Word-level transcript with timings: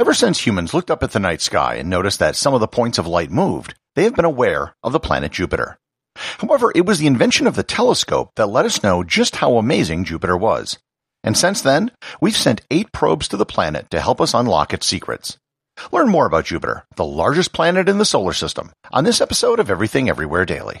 Ever 0.00 0.14
since 0.14 0.46
humans 0.46 0.72
looked 0.72 0.90
up 0.90 1.02
at 1.02 1.12
the 1.12 1.20
night 1.20 1.42
sky 1.42 1.74
and 1.74 1.90
noticed 1.90 2.20
that 2.20 2.34
some 2.34 2.54
of 2.54 2.60
the 2.60 2.66
points 2.66 2.96
of 2.96 3.06
light 3.06 3.30
moved, 3.30 3.74
they 3.96 4.04
have 4.04 4.16
been 4.16 4.24
aware 4.24 4.74
of 4.82 4.92
the 4.92 4.98
planet 4.98 5.30
Jupiter. 5.30 5.76
However, 6.38 6.72
it 6.74 6.86
was 6.86 6.98
the 6.98 7.06
invention 7.06 7.46
of 7.46 7.54
the 7.54 7.62
telescope 7.62 8.30
that 8.36 8.46
let 8.46 8.64
us 8.64 8.82
know 8.82 9.04
just 9.04 9.36
how 9.36 9.58
amazing 9.58 10.04
Jupiter 10.04 10.38
was. 10.38 10.78
And 11.22 11.36
since 11.36 11.60
then, 11.60 11.90
we've 12.18 12.34
sent 12.34 12.62
eight 12.70 12.92
probes 12.92 13.28
to 13.28 13.36
the 13.36 13.44
planet 13.44 13.90
to 13.90 14.00
help 14.00 14.22
us 14.22 14.32
unlock 14.32 14.72
its 14.72 14.86
secrets. 14.86 15.36
Learn 15.92 16.08
more 16.08 16.24
about 16.24 16.46
Jupiter, 16.46 16.86
the 16.96 17.04
largest 17.04 17.52
planet 17.52 17.86
in 17.86 17.98
the 17.98 18.06
solar 18.06 18.32
system, 18.32 18.72
on 18.90 19.04
this 19.04 19.20
episode 19.20 19.60
of 19.60 19.70
Everything 19.70 20.08
Everywhere 20.08 20.46
Daily. 20.46 20.80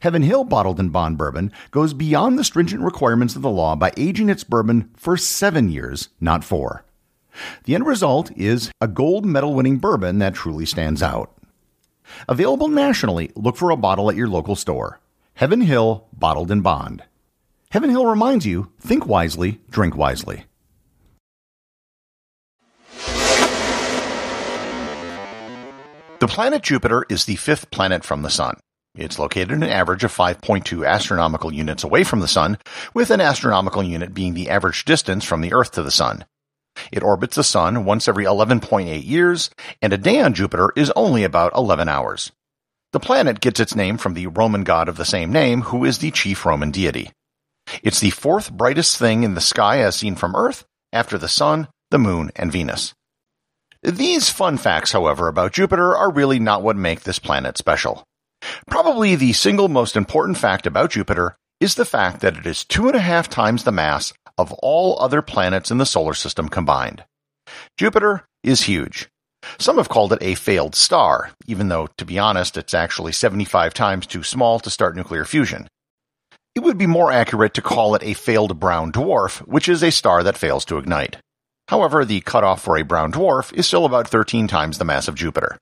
Heaven 0.00 0.22
Hill 0.22 0.44
Bottled 0.44 0.80
in 0.80 0.90
Bond 0.90 1.18
Bourbon 1.18 1.52
goes 1.70 1.92
beyond 1.92 2.38
the 2.38 2.44
stringent 2.44 2.82
requirements 2.82 3.36
of 3.36 3.42
the 3.42 3.50
law 3.50 3.76
by 3.76 3.92
aging 3.96 4.28
its 4.28 4.44
bourbon 4.44 4.90
for 4.96 5.16
seven 5.16 5.68
years, 5.68 6.08
not 6.20 6.44
four. 6.44 6.84
The 7.64 7.74
end 7.74 7.86
result 7.86 8.30
is 8.36 8.70
a 8.80 8.88
gold 8.88 9.26
medal 9.26 9.54
winning 9.54 9.78
bourbon 9.78 10.18
that 10.18 10.34
truly 10.34 10.66
stands 10.66 11.02
out. 11.02 11.32
Available 12.28 12.68
nationally, 12.68 13.30
look 13.34 13.56
for 13.56 13.70
a 13.70 13.76
bottle 13.76 14.10
at 14.10 14.16
your 14.16 14.28
local 14.28 14.56
store. 14.56 15.00
Heaven 15.34 15.60
Hill 15.60 16.06
Bottled 16.12 16.50
in 16.50 16.62
Bond. 16.62 17.02
Heaven 17.70 17.90
Hill 17.90 18.06
reminds 18.06 18.46
you 18.46 18.72
think 18.80 19.06
wisely, 19.06 19.60
drink 19.70 19.96
wisely. 19.96 20.44
The 26.18 26.28
planet 26.28 26.62
Jupiter 26.62 27.04
is 27.10 27.26
the 27.26 27.36
fifth 27.36 27.70
planet 27.70 28.02
from 28.02 28.22
the 28.22 28.30
Sun. 28.30 28.58
It's 28.96 29.18
located 29.18 29.50
an 29.50 29.62
average 29.62 30.04
of 30.04 30.16
5.2 30.16 30.86
astronomical 30.86 31.52
units 31.52 31.84
away 31.84 32.02
from 32.02 32.20
the 32.20 32.28
Sun, 32.28 32.58
with 32.94 33.10
an 33.10 33.20
astronomical 33.20 33.82
unit 33.82 34.14
being 34.14 34.32
the 34.32 34.48
average 34.48 34.86
distance 34.86 35.22
from 35.22 35.42
the 35.42 35.52
Earth 35.52 35.72
to 35.72 35.82
the 35.82 35.90
Sun. 35.90 36.24
It 36.90 37.02
orbits 37.02 37.36
the 37.36 37.44
Sun 37.44 37.84
once 37.84 38.08
every 38.08 38.24
11.8 38.24 39.04
years, 39.04 39.50
and 39.82 39.92
a 39.92 39.98
day 39.98 40.20
on 40.20 40.32
Jupiter 40.32 40.72
is 40.76 40.90
only 40.96 41.24
about 41.24 41.54
11 41.54 41.88
hours. 41.88 42.32
The 42.92 43.00
planet 43.00 43.40
gets 43.40 43.60
its 43.60 43.76
name 43.76 43.98
from 43.98 44.14
the 44.14 44.28
Roman 44.28 44.64
god 44.64 44.88
of 44.88 44.96
the 44.96 45.04
same 45.04 45.30
name, 45.30 45.62
who 45.62 45.84
is 45.84 45.98
the 45.98 46.10
chief 46.10 46.46
Roman 46.46 46.70
deity. 46.70 47.12
It's 47.82 48.00
the 48.00 48.10
fourth 48.10 48.50
brightest 48.50 48.96
thing 48.96 49.24
in 49.24 49.34
the 49.34 49.40
sky 49.40 49.80
as 49.80 49.96
seen 49.96 50.14
from 50.14 50.34
Earth, 50.34 50.64
after 50.92 51.18
the 51.18 51.28
Sun, 51.28 51.68
the 51.90 51.98
Moon, 51.98 52.30
and 52.36 52.50
Venus. 52.50 52.94
These 53.82 54.30
fun 54.30 54.56
facts, 54.56 54.92
however, 54.92 55.28
about 55.28 55.52
Jupiter 55.52 55.94
are 55.94 56.10
really 56.10 56.38
not 56.38 56.62
what 56.62 56.76
make 56.76 57.02
this 57.02 57.18
planet 57.18 57.58
special. 57.58 58.06
Probably 58.68 59.14
the 59.14 59.32
single 59.32 59.68
most 59.68 59.96
important 59.96 60.38
fact 60.38 60.66
about 60.66 60.90
Jupiter 60.90 61.36
is 61.60 61.74
the 61.74 61.84
fact 61.84 62.20
that 62.20 62.36
it 62.36 62.46
is 62.46 62.64
two 62.64 62.86
and 62.86 62.96
a 62.96 63.00
half 63.00 63.28
times 63.28 63.64
the 63.64 63.72
mass 63.72 64.12
of 64.38 64.52
all 64.54 64.98
other 65.00 65.22
planets 65.22 65.70
in 65.70 65.78
the 65.78 65.86
solar 65.86 66.14
system 66.14 66.48
combined. 66.48 67.04
Jupiter 67.78 68.26
is 68.42 68.62
huge. 68.62 69.08
Some 69.58 69.76
have 69.76 69.88
called 69.88 70.12
it 70.12 70.22
a 70.22 70.34
failed 70.34 70.74
star, 70.74 71.30
even 71.46 71.68
though, 71.68 71.88
to 71.98 72.04
be 72.04 72.18
honest, 72.18 72.56
it's 72.56 72.74
actually 72.74 73.12
75 73.12 73.72
times 73.74 74.06
too 74.06 74.22
small 74.22 74.58
to 74.60 74.70
start 74.70 74.96
nuclear 74.96 75.24
fusion. 75.24 75.68
It 76.54 76.60
would 76.60 76.78
be 76.78 76.86
more 76.86 77.12
accurate 77.12 77.54
to 77.54 77.62
call 77.62 77.94
it 77.94 78.02
a 78.02 78.14
failed 78.14 78.58
brown 78.58 78.90
dwarf, 78.90 79.38
which 79.46 79.68
is 79.68 79.82
a 79.82 79.90
star 79.90 80.22
that 80.22 80.38
fails 80.38 80.64
to 80.66 80.78
ignite. 80.78 81.18
However, 81.68 82.04
the 82.04 82.20
cutoff 82.20 82.62
for 82.62 82.76
a 82.76 82.84
brown 82.84 83.12
dwarf 83.12 83.52
is 83.52 83.66
still 83.66 83.84
about 83.84 84.08
13 84.08 84.48
times 84.48 84.78
the 84.78 84.84
mass 84.84 85.08
of 85.08 85.14
Jupiter. 85.14 85.58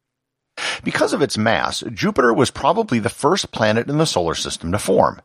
Because 0.82 1.12
of 1.12 1.22
its 1.22 1.38
mass, 1.38 1.82
Jupiter 1.92 2.32
was 2.32 2.50
probably 2.50 2.98
the 2.98 3.08
first 3.08 3.50
planet 3.50 3.88
in 3.88 3.98
the 3.98 4.06
solar 4.06 4.34
system 4.34 4.72
to 4.72 4.78
form. 4.78 5.20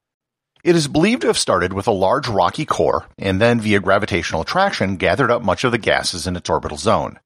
It 0.64 0.76
is 0.76 0.88
believed 0.88 1.22
to 1.22 1.28
have 1.28 1.38
started 1.38 1.74
with 1.74 1.88
a 1.88 1.92
large 1.92 2.28
rocky 2.28 2.66
core 2.66 3.06
and 3.18 3.40
then 3.40 3.62
via 3.62 3.80
gravitational 3.80 4.42
attraction 4.42 4.98
gathered 4.98 5.32
up 5.32 5.42
much 5.42 5.64
of 5.64 5.72
the 5.72 5.78
gases 5.78 6.28
in 6.28 6.36
its 6.36 6.50
orbital 6.50 6.78
zone. 6.78 7.20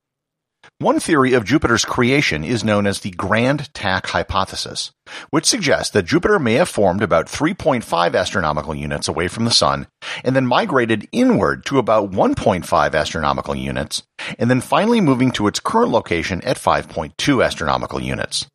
One 0.79 0.99
theory 0.99 1.33
of 1.33 1.45
Jupiter's 1.45 1.85
creation 1.85 2.43
is 2.43 2.63
known 2.63 2.87
as 2.87 2.99
the 2.99 3.11
Grand 3.11 3.73
Tack 3.73 4.07
hypothesis, 4.07 4.91
which 5.29 5.45
suggests 5.45 5.91
that 5.91 6.05
Jupiter 6.05 6.39
may 6.39 6.55
have 6.55 6.67
formed 6.67 7.01
about 7.01 7.27
3.5 7.27 8.15
astronomical 8.15 8.75
units 8.75 9.07
away 9.07 9.27
from 9.27 9.45
the 9.45 9.51
Sun 9.51 9.87
and 10.23 10.35
then 10.35 10.45
migrated 10.45 11.07
inward 11.11 11.65
to 11.67 11.77
about 11.77 12.11
1.5 12.11 12.95
astronomical 12.95 13.55
units 13.55 14.03
and 14.37 14.49
then 14.49 14.61
finally 14.61 14.99
moving 14.99 15.31
to 15.31 15.47
its 15.47 15.59
current 15.59 15.91
location 15.91 16.41
at 16.41 16.57
5.2 16.57 17.45
astronomical 17.45 18.01
units. 18.01 18.47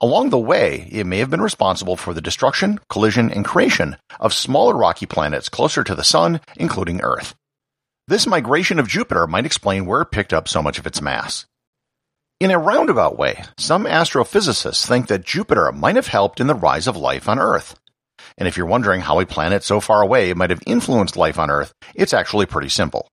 Along 0.00 0.30
the 0.30 0.38
way, 0.38 0.88
it 0.90 1.06
may 1.06 1.18
have 1.18 1.30
been 1.30 1.40
responsible 1.40 1.96
for 1.96 2.12
the 2.12 2.20
destruction, 2.20 2.80
collision, 2.90 3.30
and 3.30 3.44
creation 3.44 3.96
of 4.20 4.34
smaller 4.34 4.76
rocky 4.76 5.06
planets 5.06 5.48
closer 5.48 5.82
to 5.84 5.94
the 5.94 6.04
Sun, 6.04 6.40
including 6.56 7.00
Earth. 7.00 7.34
This 8.08 8.24
migration 8.24 8.78
of 8.78 8.86
Jupiter 8.86 9.26
might 9.26 9.46
explain 9.46 9.84
where 9.84 10.02
it 10.02 10.12
picked 10.12 10.32
up 10.32 10.46
so 10.46 10.62
much 10.62 10.78
of 10.78 10.86
its 10.86 11.02
mass. 11.02 11.44
In 12.38 12.52
a 12.52 12.58
roundabout 12.58 13.18
way, 13.18 13.42
some 13.58 13.84
astrophysicists 13.84 14.86
think 14.86 15.08
that 15.08 15.24
Jupiter 15.24 15.72
might 15.72 15.96
have 15.96 16.06
helped 16.06 16.38
in 16.38 16.46
the 16.46 16.54
rise 16.54 16.86
of 16.86 16.96
life 16.96 17.28
on 17.28 17.40
Earth. 17.40 17.74
And 18.38 18.46
if 18.46 18.56
you're 18.56 18.66
wondering 18.66 19.00
how 19.00 19.18
a 19.18 19.26
planet 19.26 19.64
so 19.64 19.80
far 19.80 20.02
away 20.02 20.32
might 20.34 20.50
have 20.50 20.62
influenced 20.68 21.16
life 21.16 21.36
on 21.36 21.50
Earth, 21.50 21.72
it's 21.96 22.14
actually 22.14 22.46
pretty 22.46 22.68
simple. 22.68 23.08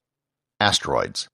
Asteroids. 0.59 1.27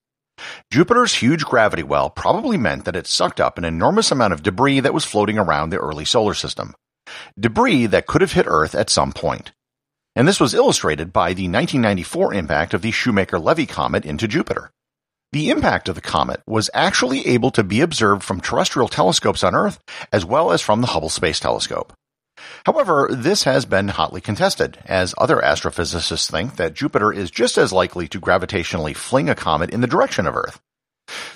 Jupiter's 0.72 1.16
huge 1.16 1.44
gravity 1.44 1.84
well 1.84 2.10
probably 2.10 2.56
meant 2.56 2.86
that 2.86 2.96
it 2.96 3.08
sucked 3.08 3.42
up 3.42 3.58
an 3.58 3.66
enormous 3.66 4.10
amount 4.10 4.32
of 4.32 4.42
debris 4.42 4.80
that 4.80 4.94
was 4.94 5.04
floating 5.04 5.38
around 5.38 5.70
the 5.70 5.80
early 5.80 6.06
solar 6.06 6.34
system. 6.34 6.74
Debris 7.38 7.88
that 7.88 8.08
could 8.08 8.22
have 8.22 8.32
hit 8.32 8.46
Earth 8.48 8.74
at 8.74 8.90
some 8.90 9.12
point. 9.12 9.52
And 10.20 10.28
this 10.28 10.42
was 10.42 10.54
illustrated 10.54 11.14
by 11.14 11.30
the 11.30 11.48
1994 11.48 12.34
impact 12.34 12.74
of 12.74 12.82
the 12.82 12.92
Shoemaker-Levy 12.92 13.66
comet 13.66 14.04
into 14.04 14.28
Jupiter. 14.28 14.70
The 15.32 15.50
impact 15.50 15.88
of 15.88 15.96
the 15.96 16.02
comet 16.02 16.42
was 16.46 16.70
actually 16.74 17.26
able 17.26 17.52
to 17.52 17.64
be 17.64 17.80
observed 17.80 18.22
from 18.22 18.42
terrestrial 18.42 18.90
telescopes 18.90 19.46
on 19.46 19.56
Earth 19.56 19.80
as 20.12 20.26
well 20.26 20.52
as 20.52 20.62
from 20.62 20.82
the 20.82 20.88
Hubble 20.88 21.08
Space 21.08 21.40
Telescope. 21.40 21.94
However, 22.66 23.08
this 23.10 23.46
has 23.46 23.64
been 23.64 23.88
hotly 23.88 24.20
contested, 24.20 24.80
as 24.84 25.16
other 25.18 25.38
astrophysicists 25.38 26.30
think 26.30 26.58
that 26.58 26.74
Jupiter 26.74 27.14
is 27.14 27.32
just 27.32 27.58
as 27.58 27.72
likely 27.72 28.10
to 28.10 28.20
gravitationally 28.20 28.98
fling 28.98 29.30
a 29.30 29.36
comet 29.36 29.70
in 29.70 29.80
the 29.80 29.88
direction 29.88 30.28
of 30.28 30.36
Earth. 30.36 30.60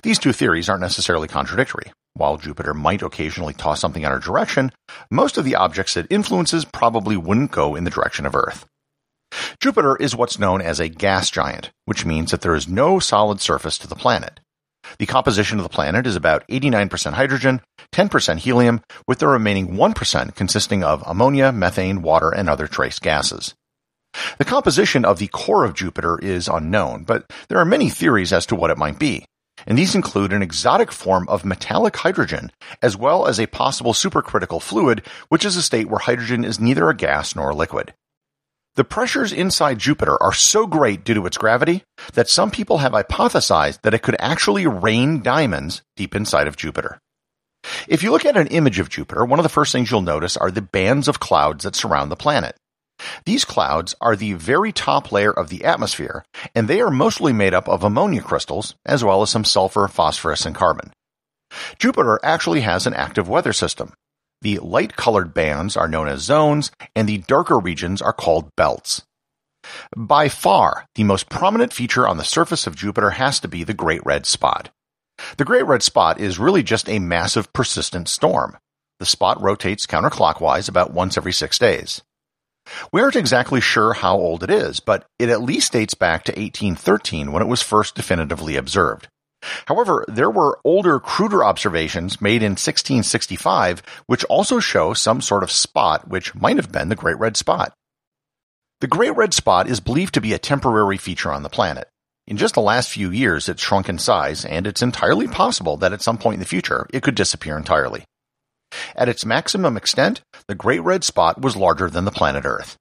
These 0.02 0.20
two 0.20 0.34
theories 0.34 0.68
aren't 0.68 0.82
necessarily 0.82 1.30
contradictory. 1.30 1.94
While 2.16 2.36
Jupiter 2.36 2.74
might 2.74 3.02
occasionally 3.02 3.54
toss 3.54 3.80
something 3.80 4.04
in 4.04 4.12
our 4.12 4.20
direction, 4.20 4.74
most 5.10 5.38
of 5.38 5.46
the 5.46 5.56
objects 5.56 5.96
it 5.96 6.08
influences 6.10 6.66
probably 6.66 7.16
wouldn't 7.16 7.52
go 7.52 7.76
in 7.76 7.86
the 7.86 7.90
direction 7.90 8.26
of 8.26 8.36
Earth. 8.36 8.66
Jupiter 9.60 9.96
is 9.96 10.16
what's 10.16 10.40
known 10.40 10.62
as 10.62 10.80
a 10.80 10.90
gas 10.90 11.30
giant, 11.30 11.72
which 11.86 12.06
means 12.06 12.32
that 12.32 12.42
there 12.42 12.56
is 12.56 12.68
no 12.68 13.00
solid 13.00 13.42
surface 13.42 13.78
to 13.80 13.88
the 13.88 13.96
planet. 13.96 14.40
The 15.00 15.06
composition 15.06 15.60
of 15.60 15.64
the 15.64 15.70
planet 15.70 16.06
is 16.06 16.16
about 16.16 16.48
89% 16.48 17.14
hydrogen, 17.14 17.62
10% 17.94 18.38
helium, 18.40 18.82
with 19.08 19.20
the 19.20 19.28
remaining 19.28 19.76
1% 19.76 20.36
consisting 20.36 20.84
of 20.84 21.04
ammonia, 21.06 21.52
methane, 21.52 22.02
water, 22.02 22.30
and 22.30 22.50
other 22.50 22.68
trace 22.68 23.00
gases. 23.00 23.56
The 24.38 24.46
composition 24.46 25.06
of 25.06 25.20
the 25.20 25.28
core 25.28 25.66
of 25.66 25.74
Jupiter 25.74 26.20
is 26.20 26.48
unknown, 26.48 27.04
but 27.04 27.32
there 27.50 27.58
are 27.58 27.66
many 27.66 27.90
theories 27.90 28.32
as 28.32 28.46
to 28.48 28.56
what 28.56 28.70
it 28.70 28.78
might 28.78 29.00
be, 29.00 29.26
and 29.66 29.78
these 29.78 29.96
include 29.96 30.34
an 30.34 30.44
exotic 30.44 30.92
form 30.92 31.28
of 31.30 31.46
metallic 31.46 31.96
hydrogen, 31.98 32.52
as 32.82 32.98
well 32.98 33.26
as 33.26 33.40
a 33.40 33.48
possible 33.48 33.94
supercritical 33.94 34.62
fluid, 34.62 35.02
which 35.30 35.46
is 35.46 35.56
a 35.56 35.64
state 35.64 35.88
where 35.90 36.00
hydrogen 36.00 36.44
is 36.44 36.60
neither 36.60 36.90
a 36.90 36.96
gas 36.96 37.36
nor 37.36 37.50
a 37.50 37.56
liquid. 37.56 37.94
The 38.76 38.84
pressures 38.84 39.32
inside 39.32 39.78
Jupiter 39.78 40.22
are 40.22 40.34
so 40.34 40.66
great 40.66 41.04
due 41.04 41.14
to 41.14 41.26
its 41.28 41.38
gravity 41.38 41.84
that 42.14 42.28
some 42.28 42.50
people 42.50 42.80
have 42.80 42.94
hypothesized 42.94 43.82
that 43.84 43.94
it 43.94 44.02
could 44.02 44.16
actually 44.18 44.66
rain 44.66 45.22
diamonds 45.22 45.84
deep 45.96 46.16
inside 46.16 46.48
of 46.48 46.58
Jupiter. 46.58 47.00
If 47.88 48.02
you 48.02 48.12
look 48.12 48.26
at 48.26 48.36
an 48.36 48.48
image 48.48 48.80
of 48.80 48.90
Jupiter, 48.90 49.26
one 49.26 49.38
of 49.38 49.44
the 49.44 49.50
first 49.50 49.72
things 49.72 49.92
you'll 49.92 50.02
notice 50.02 50.36
are 50.38 50.50
the 50.50 50.64
bands 50.64 51.08
of 51.08 51.20
clouds 51.20 51.64
that 51.64 51.76
surround 51.76 52.12
the 52.12 52.16
planet. 52.16 52.56
These 53.26 53.46
clouds 53.46 53.94
are 54.02 54.16
the 54.16 54.34
very 54.34 54.72
top 54.72 55.12
layer 55.12 55.32
of 55.32 55.50
the 55.50 55.66
atmosphere, 55.66 56.26
and 56.56 56.68
they 56.68 56.82
are 56.82 56.90
mostly 56.90 57.32
made 57.32 57.54
up 57.54 57.70
of 57.70 57.84
ammonia 57.84 58.22
crystals, 58.22 58.74
as 58.86 59.04
well 59.04 59.22
as 59.22 59.30
some 59.30 59.46
sulfur, 59.46 59.88
phosphorus, 59.88 60.48
and 60.48 60.56
carbon. 60.56 60.92
Jupiter 61.78 62.20
actually 62.24 62.62
has 62.62 62.88
an 62.88 62.96
active 62.96 63.30
weather 63.30 63.54
system, 63.54 63.94
the 64.44 64.60
light 64.60 64.96
colored 64.96 65.34
bands 65.34 65.76
are 65.76 65.88
known 65.88 66.08
as 66.08 66.22
zones, 66.22 66.72
and 66.96 67.10
the 67.10 67.18
darker 67.18 67.58
regions 67.58 68.02
are 68.02 68.14
called 68.14 68.56
belts. 68.56 69.02
By 69.96 70.30
far, 70.30 70.86
the 70.96 71.04
most 71.04 71.30
prominent 71.30 71.74
feature 71.74 72.08
on 72.08 72.18
the 72.18 72.24
surface 72.24 72.68
of 72.68 72.76
Jupiter 72.76 73.12
has 73.12 73.40
to 73.40 73.48
be 73.48 73.64
the 73.64 73.74
Great 73.74 74.06
Red 74.06 74.26
Spot. 74.26 74.70
The 75.38 75.46
Great 75.46 75.66
Red 75.66 75.82
Spot 75.82 76.20
is 76.20 76.40
really 76.40 76.64
just 76.64 76.90
a 76.90 77.00
massive 77.00 77.52
persistent 77.54 78.10
storm. 78.10 78.58
The 79.00 79.06
spot 79.06 79.42
rotates 79.42 79.88
counterclockwise 79.88 80.70
about 80.70 80.94
once 80.94 81.18
every 81.18 81.34
six 81.34 81.58
days. 81.58 82.02
We 82.92 83.02
aren't 83.02 83.16
exactly 83.16 83.62
sure 83.62 83.94
how 83.94 84.16
old 84.16 84.44
it 84.44 84.50
is, 84.50 84.80
but 84.80 85.06
it 85.20 85.30
at 85.30 85.42
least 85.42 85.74
dates 85.74 85.94
back 85.94 86.24
to 86.26 86.32
1813 86.32 87.32
when 87.32 87.42
it 87.42 87.48
was 87.48 87.62
first 87.62 87.96
definitively 87.96 88.56
observed. 88.56 89.08
However, 89.66 90.06
there 90.08 90.30
were 90.30 90.60
older, 90.64 91.00
cruder 91.00 91.44
observations 91.44 92.22
made 92.22 92.44
in 92.44 92.52
1665 92.52 93.84
which 94.06 94.24
also 94.26 94.60
show 94.60 94.94
some 94.94 95.22
sort 95.22 95.44
of 95.44 95.52
spot 95.52 96.08
which 96.08 96.36
might 96.36 96.58
have 96.58 96.72
been 96.72 96.90
the 96.90 96.96
Great 96.96 97.18
Red 97.20 97.38
Spot. 97.38 97.74
The 98.82 98.88
Great 98.88 99.16
Red 99.16 99.34
Spot 99.34 99.68
is 99.68 99.80
believed 99.80 100.14
to 100.16 100.22
be 100.22 100.34
a 100.34 100.40
temporary 100.40 100.98
feature 100.98 101.32
on 101.32 101.44
the 101.44 101.50
planet. 101.50 101.88
In 102.26 102.38
just 102.38 102.56
the 102.56 102.62
last 102.62 102.90
few 102.90 103.12
years, 103.12 103.50
it's 103.50 103.62
shrunk 103.62 103.90
in 103.90 103.98
size, 103.98 104.46
and 104.46 104.66
it's 104.66 104.82
entirely 104.82 105.28
possible 105.28 105.78
that 105.78 105.94
at 105.94 106.02
some 106.02 106.18
point 106.18 106.36
in 106.36 106.40
the 106.40 106.46
future, 106.46 106.88
it 106.94 107.04
could 107.04 107.16
disappear 107.16 107.58
entirely. 107.58 108.06
At 108.96 109.10
its 109.10 109.26
maximum 109.26 109.78
extent, 109.78 110.22
the 110.48 110.56
Great 110.56 110.82
Red 110.82 111.04
Spot 111.04 111.42
was 111.42 111.56
larger 111.56 111.90
than 111.90 112.06
the 112.06 112.12
planet 112.12 112.46
Earth. 112.46 112.78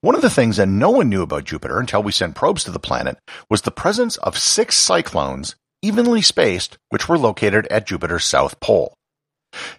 One 0.00 0.14
of 0.14 0.22
the 0.22 0.30
things 0.30 0.56
that 0.58 0.68
no 0.68 0.90
one 0.90 1.08
knew 1.08 1.22
about 1.22 1.44
Jupiter 1.44 1.78
until 1.80 2.02
we 2.02 2.12
sent 2.12 2.34
probes 2.34 2.64
to 2.64 2.70
the 2.70 2.78
planet 2.78 3.18
was 3.48 3.62
the 3.62 3.70
presence 3.70 4.16
of 4.18 4.38
six 4.38 4.76
cyclones 4.76 5.56
evenly 5.82 6.22
spaced, 6.22 6.78
which 6.90 7.08
were 7.08 7.18
located 7.18 7.66
at 7.68 7.86
Jupiter's 7.86 8.24
south 8.24 8.58
pole. 8.60 8.94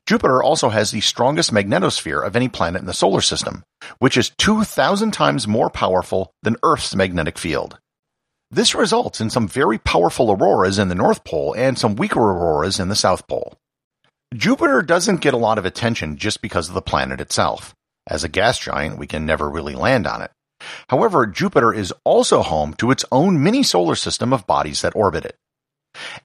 Jupiter 0.06 0.42
also 0.42 0.70
has 0.70 0.92
the 0.92 1.02
strongest 1.02 1.52
magnetosphere 1.52 2.26
of 2.26 2.36
any 2.36 2.48
planet 2.48 2.82
in 2.82 2.88
the 2.88 2.94
solar 2.94 3.22
system, 3.22 3.64
which 4.00 4.18
is 4.18 4.32
2,000 4.38 5.12
times 5.12 5.48
more 5.48 5.70
powerful 5.70 6.32
than 6.44 6.56
Earth's 6.64 6.96
magnetic 6.96 7.38
field. 7.38 7.78
This 8.50 8.74
results 8.74 9.20
in 9.20 9.30
some 9.30 9.48
very 9.48 9.78
powerful 9.78 10.32
auroras 10.32 10.80
in 10.80 10.88
the 10.88 10.96
North 10.96 11.24
Pole 11.26 11.54
and 11.58 11.78
some 11.78 11.96
weaker 11.96 12.20
auroras 12.20 12.80
in 12.80 12.88
the 12.88 12.96
South 12.96 13.28
Pole. 13.28 13.58
Jupiter 14.34 14.82
doesn't 14.82 15.22
get 15.22 15.34
a 15.34 15.38
lot 15.38 15.58
of 15.58 15.66
attention 15.66 16.18
just 16.18 16.42
because 16.42 16.70
of 16.70 16.74
the 16.74 16.82
planet 16.82 17.20
itself. 17.20 17.76
As 18.08 18.24
a 18.24 18.30
gas 18.30 18.58
giant, 18.58 18.98
we 18.98 19.08
can 19.08 19.26
never 19.26 19.50
really 19.50 19.76
land 19.76 20.08
on 20.08 20.22
it. 20.22 20.32
However, 20.90 21.28
Jupiter 21.28 21.74
is 21.74 21.94
also 22.04 22.42
home 22.42 22.74
to 22.76 22.90
its 22.90 23.06
own 23.12 23.44
mini 23.44 23.64
solar 23.64 23.96
system 23.96 24.34
of 24.34 24.48
bodies 24.48 24.82
that 24.82 24.96
orbit 24.96 25.26
it. 25.26 25.36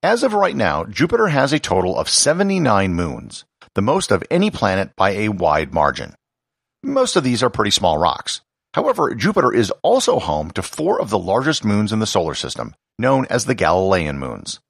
As 0.03 0.23
of 0.23 0.35
right 0.35 0.57
now, 0.57 0.85
Jupiter 0.85 1.29
has 1.29 1.53
a 1.53 1.59
total 1.59 1.99
of 1.99 2.09
79 2.09 2.95
moons, 2.95 3.45
the 3.75 3.83
most 3.83 4.11
of 4.11 4.25
any 4.31 4.51
planet 4.51 4.95
by 4.97 5.11
a 5.11 5.29
wide 5.29 5.73
margin. 5.73 6.15
Most 6.83 7.17
of 7.17 7.25
these 7.25 7.43
are 7.43 7.51
pretty 7.51 7.71
small 7.71 7.99
rocks. 7.99 8.41
However, 8.75 9.15
Jupiter 9.15 9.53
is 9.53 9.73
also 9.83 10.19
home 10.19 10.51
to 10.53 10.63
four 10.63 11.01
of 11.01 11.11
the 11.11 11.19
largest 11.19 11.65
moons 11.65 11.93
in 11.93 11.99
the 11.99 12.07
solar 12.07 12.35
system, 12.35 12.75
known 12.99 13.27
as 13.29 13.45
the 13.45 13.55
Galilean 13.55 14.19
moons. 14.19 14.61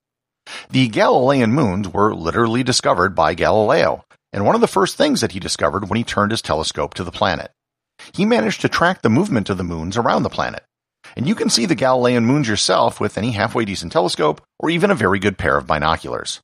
The 0.71 0.89
Galilean 0.89 1.53
moons 1.53 1.89
were 1.89 2.15
literally 2.15 2.63
discovered 2.63 3.15
by 3.15 3.35
Galileo, 3.35 4.05
and 4.33 4.45
one 4.45 4.55
of 4.55 4.61
the 4.61 4.67
first 4.67 4.97
things 4.97 5.21
that 5.21 5.33
he 5.33 5.41
discovered 5.41 5.89
when 5.89 5.97
he 5.97 6.05
turned 6.05 6.33
his 6.33 6.43
telescope 6.43 6.95
to 6.95 7.05
the 7.05 7.13
planet. 7.13 7.53
He 8.13 8.25
managed 8.25 8.61
to 8.63 8.69
track 8.69 9.03
the 9.03 9.09
movement 9.09 9.49
of 9.51 9.57
the 9.57 9.65
moons 9.65 9.97
around 9.97 10.25
the 10.25 10.31
planet 10.31 10.65
and 11.17 11.27
you 11.27 11.35
can 11.35 11.51
see 11.51 11.67
the 11.67 11.75
Galilean 11.75 12.25
moons 12.25 12.49
yourself 12.49 13.01
with 13.01 13.19
any 13.19 13.33
halfway 13.33 13.65
decent 13.65 13.93
telescope 13.93 14.41
or 14.59 14.71
even 14.71 14.91
a 14.91 14.95
very 14.95 15.19
good 15.19 15.39
pair 15.39 15.57
of 15.57 15.67
binoculars. 15.67 16.41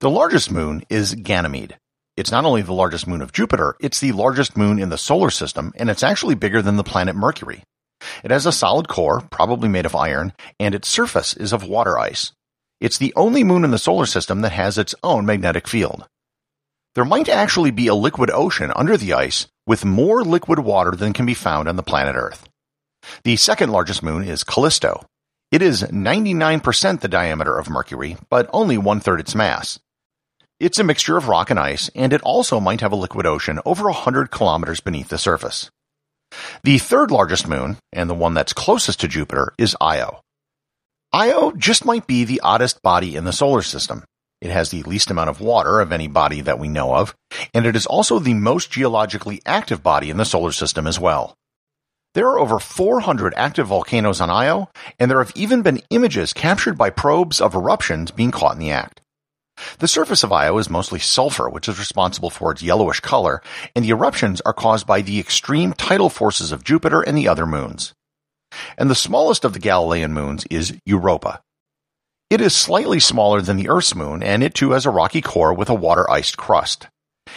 The 0.00 0.10
largest 0.10 0.50
moon 0.50 0.84
is 0.88 1.14
Ganymede. 1.14 1.76
It's 2.16 2.30
not 2.30 2.44
only 2.44 2.62
the 2.62 2.72
largest 2.72 3.06
moon 3.06 3.22
of 3.22 3.32
Jupiter, 3.32 3.76
it's 3.80 4.00
the 4.00 4.12
largest 4.12 4.56
moon 4.56 4.78
in 4.78 4.90
the 4.90 4.98
solar 4.98 5.30
system, 5.30 5.72
and 5.76 5.88
it's 5.88 6.02
actually 6.02 6.34
bigger 6.34 6.60
than 6.60 6.76
the 6.76 6.84
planet 6.84 7.16
Mercury. 7.16 7.62
It 8.22 8.30
has 8.30 8.44
a 8.44 8.52
solid 8.52 8.88
core, 8.88 9.22
probably 9.30 9.68
made 9.68 9.86
of 9.86 9.94
iron, 9.94 10.32
and 10.60 10.74
its 10.74 10.88
surface 10.88 11.34
is 11.34 11.52
of 11.52 11.64
water 11.64 11.98
ice. 11.98 12.32
It's 12.80 12.98
the 12.98 13.14
only 13.16 13.44
moon 13.44 13.64
in 13.64 13.70
the 13.70 13.78
solar 13.78 14.06
system 14.06 14.40
that 14.40 14.52
has 14.52 14.76
its 14.76 14.94
own 15.02 15.24
magnetic 15.24 15.68
field. 15.68 16.04
There 16.94 17.04
might 17.04 17.28
actually 17.28 17.70
be 17.70 17.86
a 17.86 17.94
liquid 17.94 18.30
ocean 18.30 18.72
under 18.76 18.96
the 18.96 19.14
ice 19.14 19.46
with 19.66 19.84
more 19.84 20.22
liquid 20.22 20.58
water 20.58 20.90
than 20.90 21.12
can 21.12 21.24
be 21.24 21.32
found 21.32 21.68
on 21.68 21.76
the 21.76 21.82
planet 21.82 22.16
Earth. 22.16 22.48
The 23.24 23.36
second 23.36 23.70
largest 23.70 24.02
moon 24.02 24.24
is 24.24 24.44
Callisto. 24.44 25.04
It 25.50 25.60
is 25.62 25.82
99% 25.82 27.00
the 27.00 27.08
diameter 27.08 27.58
of 27.58 27.68
Mercury, 27.68 28.16
but 28.30 28.48
only 28.52 28.78
one 28.78 29.00
third 29.00 29.20
its 29.20 29.34
mass. 29.34 29.78
It's 30.58 30.78
a 30.78 30.84
mixture 30.84 31.16
of 31.16 31.28
rock 31.28 31.50
and 31.50 31.58
ice, 31.58 31.90
and 31.94 32.12
it 32.12 32.22
also 32.22 32.60
might 32.60 32.80
have 32.80 32.92
a 32.92 32.96
liquid 32.96 33.26
ocean 33.26 33.60
over 33.66 33.84
100 33.84 34.30
kilometers 34.30 34.80
beneath 34.80 35.08
the 35.08 35.18
surface. 35.18 35.70
The 36.62 36.78
third 36.78 37.10
largest 37.10 37.48
moon, 37.48 37.76
and 37.92 38.08
the 38.08 38.14
one 38.14 38.34
that's 38.34 38.52
closest 38.52 39.00
to 39.00 39.08
Jupiter, 39.08 39.52
is 39.58 39.76
Io. 39.80 40.20
Io 41.12 41.52
just 41.52 41.84
might 41.84 42.06
be 42.06 42.24
the 42.24 42.40
oddest 42.40 42.80
body 42.80 43.16
in 43.16 43.24
the 43.24 43.32
solar 43.32 43.60
system. 43.60 44.04
It 44.40 44.50
has 44.50 44.70
the 44.70 44.82
least 44.84 45.10
amount 45.10 45.30
of 45.30 45.40
water 45.40 45.80
of 45.80 45.92
any 45.92 46.08
body 46.08 46.40
that 46.40 46.58
we 46.58 46.68
know 46.68 46.94
of, 46.94 47.14
and 47.52 47.66
it 47.66 47.76
is 47.76 47.84
also 47.84 48.18
the 48.18 48.34
most 48.34 48.70
geologically 48.70 49.42
active 49.44 49.82
body 49.82 50.10
in 50.10 50.16
the 50.16 50.24
solar 50.24 50.52
system 50.52 50.86
as 50.86 50.98
well. 50.98 51.34
There 52.14 52.28
are 52.28 52.38
over 52.38 52.58
400 52.58 53.32
active 53.36 53.68
volcanoes 53.68 54.20
on 54.20 54.28
Io, 54.28 54.68
and 54.98 55.10
there 55.10 55.22
have 55.22 55.32
even 55.34 55.62
been 55.62 55.82
images 55.88 56.34
captured 56.34 56.76
by 56.76 56.90
probes 56.90 57.40
of 57.40 57.54
eruptions 57.54 58.10
being 58.10 58.30
caught 58.30 58.54
in 58.54 58.58
the 58.60 58.70
act. 58.70 59.00
The 59.78 59.88
surface 59.88 60.22
of 60.22 60.32
Io 60.32 60.58
is 60.58 60.68
mostly 60.68 60.98
sulfur, 60.98 61.48
which 61.48 61.68
is 61.68 61.78
responsible 61.78 62.28
for 62.28 62.52
its 62.52 62.62
yellowish 62.62 63.00
color, 63.00 63.42
and 63.74 63.84
the 63.84 63.90
eruptions 63.90 64.42
are 64.42 64.52
caused 64.52 64.86
by 64.86 65.00
the 65.00 65.18
extreme 65.18 65.72
tidal 65.72 66.10
forces 66.10 66.52
of 66.52 66.64
Jupiter 66.64 67.00
and 67.00 67.16
the 67.16 67.28
other 67.28 67.46
moons. 67.46 67.94
And 68.76 68.90
the 68.90 68.94
smallest 68.94 69.44
of 69.44 69.54
the 69.54 69.58
Galilean 69.58 70.12
moons 70.12 70.44
is 70.50 70.76
Europa. 70.84 71.40
It 72.28 72.42
is 72.42 72.54
slightly 72.54 73.00
smaller 73.00 73.40
than 73.40 73.56
the 73.56 73.68
Earth's 73.68 73.94
moon, 73.94 74.22
and 74.22 74.42
it 74.42 74.54
too 74.54 74.72
has 74.72 74.84
a 74.84 74.90
rocky 74.90 75.22
core 75.22 75.54
with 75.54 75.70
a 75.70 75.74
water-iced 75.74 76.36
crust. 76.36 76.88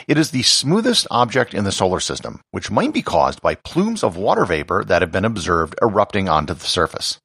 It 0.08 0.18
is 0.18 0.32
the 0.32 0.44
smoothest 0.44 1.08
object 1.10 1.54
in 1.54 1.64
the 1.64 1.72
solar 1.72 2.00
system, 2.00 2.42
which 2.52 2.72
might 2.72 2.94
be 2.94 3.02
caused 3.02 3.42
by 3.42 3.56
plumes 3.56 4.04
of 4.04 4.18
water 4.18 4.46
vapor 4.46 4.84
that 4.86 5.02
have 5.02 5.12
been 5.12 5.26
observed 5.26 5.76
erupting 5.82 6.30
onto 6.30 6.54
the 6.54 6.66
surface. 6.66 7.20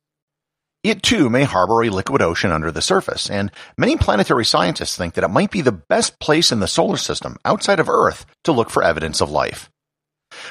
It 0.82 1.02
too 1.02 1.28
may 1.28 1.44
harbor 1.44 1.82
a 1.82 1.90
liquid 1.90 2.22
ocean 2.22 2.52
under 2.52 2.70
the 2.70 2.80
surface, 2.80 3.28
and 3.28 3.50
many 3.76 3.96
planetary 3.98 4.46
scientists 4.46 4.96
think 4.96 5.12
that 5.14 5.24
it 5.24 5.28
might 5.28 5.50
be 5.50 5.60
the 5.60 5.72
best 5.72 6.18
place 6.20 6.52
in 6.52 6.60
the 6.60 6.68
solar 6.68 6.96
system 6.96 7.36
outside 7.44 7.80
of 7.80 7.88
Earth 7.90 8.24
to 8.44 8.52
look 8.52 8.70
for 8.70 8.82
evidence 8.82 9.20
of 9.20 9.30
life. 9.30 9.68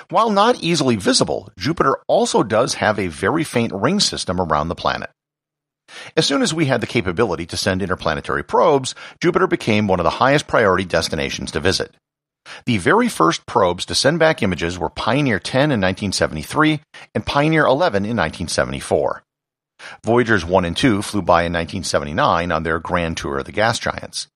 While 0.09 0.29
not 0.29 0.61
easily 0.61 0.97
visible, 0.97 1.49
Jupiter 1.57 1.97
also 2.07 2.43
does 2.43 2.75
have 2.75 2.99
a 2.99 3.07
very 3.07 3.43
faint 3.43 3.73
ring 3.73 3.99
system 3.99 4.39
around 4.39 4.67
the 4.67 4.75
planet. 4.75 5.09
As 6.15 6.25
soon 6.25 6.41
as 6.41 6.53
we 6.53 6.65
had 6.65 6.81
the 6.81 6.88
capability 6.88 7.46
to 7.48 7.58
send 7.58 7.81
interplanetary 7.81 8.43
probes, 8.43 8.96
Jupiter 9.22 9.48
became 9.48 9.88
one 9.88 10.00
of 10.00 10.03
the 10.03 10.10
highest 10.10 10.48
priority 10.48 10.86
destinations 10.86 11.51
to 11.51 11.60
visit. 11.60 11.96
The 12.65 12.77
very 12.77 13.10
first 13.10 13.46
probes 13.46 13.86
to 13.86 13.96
send 13.96 14.19
back 14.19 14.41
images 14.41 14.79
were 14.79 14.89
Pioneer 14.89 15.39
10 15.39 15.72
in 15.72 15.81
1973 15.81 16.81
and 17.13 17.25
Pioneer 17.25 17.65
11 17.65 18.05
in 18.05 18.17
1974. 18.17 19.24
Voyagers 20.03 20.46
1 20.46 20.65
and 20.65 20.75
2 20.75 21.01
flew 21.01 21.22
by 21.22 21.43
in 21.43 21.53
1979 21.53 22.51
on 22.51 22.63
their 22.63 22.79
grand 22.79 23.17
tour 23.17 23.39
of 23.39 23.46
the 23.46 23.51
gas 23.51 23.79
giants. 23.79 24.27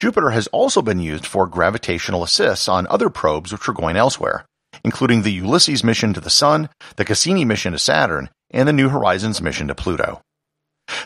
Jupiter 0.00 0.30
has 0.30 0.46
also 0.48 0.82
been 0.82 1.00
used 1.00 1.26
for 1.26 1.46
gravitational 1.46 2.22
assists 2.22 2.68
on 2.68 2.86
other 2.88 3.08
probes 3.10 3.52
which 3.52 3.66
were 3.66 3.74
going 3.74 3.96
elsewhere, 3.96 4.44
including 4.84 5.22
the 5.22 5.32
Ulysses 5.32 5.84
mission 5.84 6.12
to 6.12 6.20
the 6.20 6.30
Sun, 6.30 6.68
the 6.96 7.04
Cassini 7.04 7.44
mission 7.44 7.72
to 7.72 7.78
Saturn, 7.78 8.30
and 8.50 8.68
the 8.68 8.72
New 8.72 8.88
Horizons 8.88 9.40
mission 9.40 9.68
to 9.68 9.74
Pluto. 9.74 10.20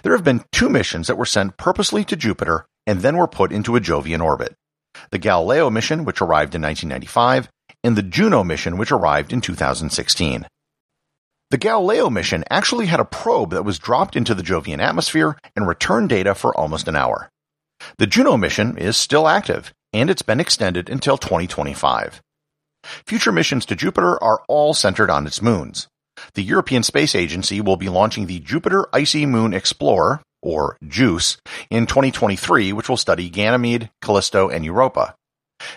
There 0.02 0.12
have 0.12 0.24
been 0.24 0.44
two 0.52 0.68
missions 0.68 1.06
that 1.06 1.18
were 1.18 1.26
sent 1.26 1.56
purposely 1.56 2.04
to 2.04 2.16
Jupiter 2.16 2.66
and 2.86 3.00
then 3.00 3.16
were 3.16 3.26
put 3.26 3.52
into 3.52 3.76
a 3.76 3.80
Jovian 3.80 4.22
orbit. 4.22 4.54
The 5.10 5.18
Galileo 5.18 5.70
mission, 5.70 6.04
which 6.04 6.20
arrived 6.20 6.54
in 6.54 6.62
1995, 6.62 7.48
and 7.82 7.96
the 7.96 8.02
Juno 8.02 8.44
mission, 8.44 8.76
which 8.76 8.92
arrived 8.92 9.32
in 9.32 9.40
2016. 9.40 10.46
The 11.50 11.58
Galileo 11.58 12.10
mission 12.10 12.44
actually 12.50 12.86
had 12.86 13.00
a 13.00 13.04
probe 13.04 13.50
that 13.50 13.64
was 13.64 13.78
dropped 13.78 14.16
into 14.16 14.34
the 14.34 14.42
Jovian 14.42 14.80
atmosphere 14.80 15.36
and 15.54 15.68
returned 15.68 16.08
data 16.08 16.34
for 16.34 16.56
almost 16.56 16.88
an 16.88 16.96
hour. 16.96 17.30
The 17.98 18.06
Juno 18.06 18.36
mission 18.36 18.76
is 18.78 18.96
still 18.96 19.28
active, 19.28 19.72
and 19.92 20.10
it's 20.10 20.22
been 20.22 20.40
extended 20.40 20.88
until 20.88 21.18
2025. 21.18 22.22
Future 23.06 23.32
missions 23.32 23.66
to 23.66 23.76
Jupiter 23.76 24.22
are 24.22 24.42
all 24.48 24.74
centered 24.74 25.10
on 25.10 25.26
its 25.26 25.42
moons. 25.42 25.88
The 26.34 26.42
European 26.42 26.82
Space 26.82 27.14
Agency 27.14 27.60
will 27.60 27.76
be 27.76 27.88
launching 27.88 28.26
the 28.26 28.40
Jupiter 28.40 28.86
Icy 28.92 29.26
Moon 29.26 29.54
Explorer, 29.54 30.22
or 30.42 30.76
JUICE, 30.86 31.38
in 31.70 31.86
2023, 31.86 32.72
which 32.72 32.88
will 32.88 32.96
study 32.96 33.30
Ganymede, 33.30 33.90
Callisto, 34.02 34.48
and 34.48 34.64
Europa. 34.64 35.14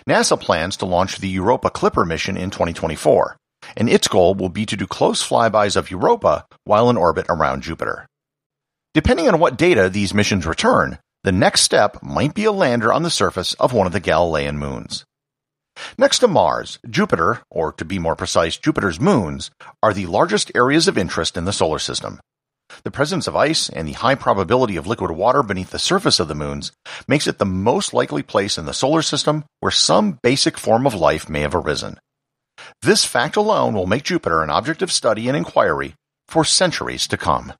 NASA 0.08 0.38
plans 0.38 0.76
to 0.78 0.86
launch 0.86 1.18
the 1.18 1.28
Europa 1.28 1.70
Clipper 1.70 2.04
mission 2.04 2.36
in 2.36 2.50
2024, 2.50 3.36
and 3.76 3.88
its 3.88 4.08
goal 4.08 4.34
will 4.34 4.48
be 4.48 4.66
to 4.66 4.76
do 4.76 4.86
close 4.86 5.26
flybys 5.26 5.76
of 5.76 5.90
Europa 5.90 6.46
while 6.64 6.90
in 6.90 6.96
orbit 6.96 7.26
around 7.28 7.62
Jupiter. 7.62 8.06
Depending 8.94 9.28
on 9.28 9.38
what 9.38 9.56
data 9.56 9.88
these 9.88 10.14
missions 10.14 10.46
return, 10.46 10.98
the 11.24 11.32
next 11.32 11.62
step 11.62 12.02
might 12.02 12.34
be 12.34 12.44
a 12.44 12.52
lander 12.52 12.92
on 12.92 13.02
the 13.02 13.10
surface 13.10 13.54
of 13.54 13.72
one 13.72 13.86
of 13.86 13.92
the 13.92 14.00
Galilean 14.00 14.58
moons. 14.58 15.04
Next 15.96 16.18
to 16.20 16.28
Mars, 16.28 16.78
Jupiter, 16.88 17.40
or 17.50 17.72
to 17.72 17.84
be 17.84 17.98
more 17.98 18.16
precise, 18.16 18.56
Jupiter's 18.56 19.00
moons, 19.00 19.50
are 19.82 19.92
the 19.92 20.06
largest 20.06 20.50
areas 20.54 20.88
of 20.88 20.98
interest 20.98 21.36
in 21.36 21.44
the 21.44 21.52
solar 21.52 21.78
system. 21.78 22.20
The 22.84 22.90
presence 22.90 23.26
of 23.26 23.34
ice 23.34 23.68
and 23.68 23.88
the 23.88 23.92
high 23.92 24.14
probability 24.14 24.76
of 24.76 24.86
liquid 24.86 25.10
water 25.10 25.42
beneath 25.42 25.70
the 25.70 25.78
surface 25.78 26.20
of 26.20 26.28
the 26.28 26.34
moons 26.34 26.72
makes 27.06 27.26
it 27.26 27.38
the 27.38 27.46
most 27.46 27.94
likely 27.94 28.22
place 28.22 28.58
in 28.58 28.66
the 28.66 28.74
solar 28.74 29.02
system 29.02 29.44
where 29.60 29.72
some 29.72 30.18
basic 30.22 30.58
form 30.58 30.86
of 30.86 30.94
life 30.94 31.28
may 31.28 31.40
have 31.40 31.54
arisen. 31.54 31.98
This 32.82 33.04
fact 33.04 33.36
alone 33.36 33.74
will 33.74 33.86
make 33.86 34.04
Jupiter 34.04 34.42
an 34.42 34.50
object 34.50 34.82
of 34.82 34.92
study 34.92 35.28
and 35.28 35.36
inquiry 35.36 35.94
for 36.26 36.44
centuries 36.44 37.06
to 37.08 37.16
come. 37.16 37.54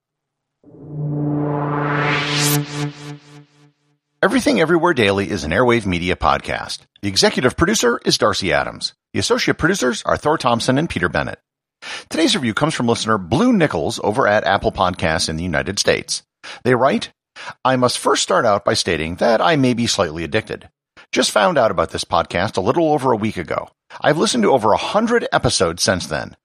Everything 4.21 4.61
Everywhere 4.61 4.95
Daily 4.95 5.31
is 5.31 5.45
an 5.45 5.53
airwave 5.53 5.87
media 5.87 6.17
podcast. 6.17 6.81
The 7.03 7.09
executive 7.09 7.57
producer 7.57 8.01
is 8.05 8.19
Darcy 8.19 8.53
Adams. 8.53 8.95
The 9.13 9.21
associate 9.21 9.59
producers 9.59 10.03
are 10.03 10.17
Thor 10.17 10.37
Thompson 10.37 10.77
and 10.77 10.91
Peter 10.91 11.09
Bennett. 11.09 11.39
Today's 12.09 12.35
review 12.35 12.53
comes 12.53 12.75
from 12.75 12.89
listener 12.89 13.17
Blue 13.17 13.53
Nichols 13.53 14.01
over 14.03 14.27
at 14.27 14.43
Apple 14.43 14.73
Podcasts 14.73 15.29
in 15.29 15.37
the 15.37 15.45
United 15.45 15.79
States. 15.79 16.25
They 16.65 16.75
write, 16.75 17.13
I 17.65 17.77
must 17.77 18.01
first 18.01 18.25
start 18.25 18.45
out 18.45 18.65
by 18.65 18.75
stating 18.75 19.15
that 19.17 19.41
I 19.41 19.55
may 19.55 19.73
be 19.73 19.87
slightly 19.87 20.25
addicted. 20.25 20.69
Just 21.13 21.31
found 21.31 21.57
out 21.57 21.71
about 21.71 21.91
this 21.91 22.05
podcast 22.05 22.57
a 22.57 22.61
little 22.61 22.93
over 22.93 23.13
a 23.13 23.17
week 23.17 23.37
ago. 23.37 23.69
I've 24.01 24.19
listened 24.19 24.43
to 24.43 24.51
over 24.51 24.73
a 24.73 24.79
hundred 24.79 25.29
episodes 25.31 25.85
since 25.85 26.09
then. 26.09 26.37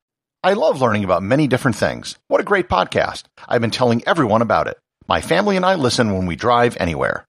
I 0.43 0.53
love 0.53 0.79
learning 0.79 1.05
about 1.05 1.23
many 1.23 1.47
different 1.47 1.77
things. 1.77 2.19
What 2.27 2.39
a 2.39 2.43
great 2.43 2.69
podcast. 2.69 3.23
I've 3.47 3.61
been 3.61 3.71
telling 3.71 4.03
everyone 4.05 4.43
about 4.43 4.67
it. 4.67 4.77
My 5.07 5.21
family 5.21 5.57
and 5.57 5.65
I 5.65 5.73
listen 5.73 6.13
when 6.13 6.27
we 6.27 6.35
drive 6.35 6.77
anywhere. 6.79 7.25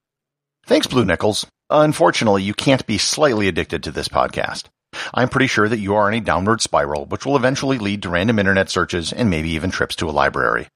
Thanks, 0.66 0.87
Blue 0.87 1.04
Nickels. 1.04 1.47
Unfortunately, 1.68 2.42
you 2.42 2.54
can't 2.54 2.87
be 2.87 2.97
slightly 2.97 3.49
addicted 3.49 3.83
to 3.83 3.90
this 3.90 4.09
podcast. 4.09 4.64
I'm 5.12 5.28
pretty 5.28 5.47
sure 5.47 5.68
that 5.68 5.78
you 5.78 5.94
are 5.94 6.09
in 6.09 6.14
a 6.14 6.25
downward 6.25 6.62
spiral, 6.62 7.04
which 7.04 7.26
will 7.26 7.37
eventually 7.37 7.78
lead 7.78 8.02
to 8.02 8.09
random 8.09 8.38
internet 8.38 8.71
searches 8.71 9.12
and 9.12 9.28
maybe 9.28 9.50
even 9.50 9.71
trips 9.71 9.94
to 9.97 10.09
a 10.09 10.12
library. 10.12 10.68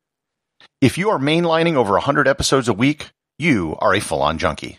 If 0.83 0.99
you 0.99 1.09
are 1.09 1.18
mainlining 1.18 1.76
over 1.76 1.92
100 1.92 2.28
episodes 2.28 2.68
a 2.68 2.75
week, 2.75 3.09
you 3.38 3.76
are 3.78 3.95
a 3.95 4.00
full-on 4.00 4.37
junkie. 4.37 4.76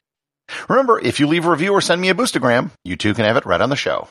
Remember, 0.67 0.99
if 0.99 1.19
you 1.19 1.25
leave 1.25 1.45
a 1.45 1.51
review 1.51 1.73
or 1.73 1.81
send 1.81 2.01
me 2.01 2.09
a 2.09 2.15
boostagram, 2.15 2.69
you 2.83 2.95
too 2.95 3.15
can 3.15 3.25
have 3.25 3.37
it 3.37 3.45
read 3.47 3.61
on 3.61 3.69
the 3.69 3.75
show. 3.75 4.07